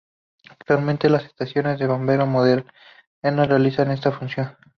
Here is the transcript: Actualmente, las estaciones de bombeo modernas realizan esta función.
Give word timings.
Actualmente, 0.49 1.11
las 1.11 1.25
estaciones 1.25 1.77
de 1.77 1.85
bombeo 1.85 2.25
modernas 2.25 2.71
realizan 3.47 3.91
esta 3.91 4.11
función. 4.11 4.57